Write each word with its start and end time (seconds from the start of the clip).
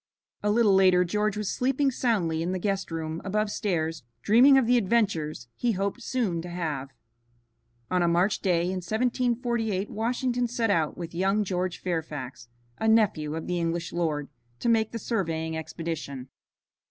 A 0.41 0.49
little 0.49 0.73
later 0.73 1.03
George 1.05 1.37
was 1.37 1.51
sleeping 1.51 1.91
soundly 1.91 2.41
in 2.41 2.53
the 2.53 2.57
guest 2.57 2.89
room 2.89 3.21
above 3.23 3.51
stairs 3.51 4.01
dreaming 4.23 4.57
of 4.57 4.65
the 4.65 4.75
adventures 4.75 5.47
he 5.55 5.73
hoped 5.73 6.01
soon 6.01 6.41
to 6.41 6.49
have. 6.49 6.89
On 7.91 8.01
a 8.01 8.07
March 8.07 8.39
day 8.39 8.63
in 8.63 8.77
1748 8.81 9.91
Washington 9.91 10.47
set 10.47 10.71
out 10.71 10.97
with 10.97 11.13
young 11.13 11.43
George 11.43 11.77
Fairfax, 11.77 12.47
a 12.79 12.87
nephew 12.87 13.35
of 13.35 13.45
the 13.45 13.59
English 13.59 13.93
lord, 13.93 14.29
to 14.59 14.69
make 14.69 14.91
the 14.91 14.97
surveying 14.97 15.55
expedition. 15.55 16.29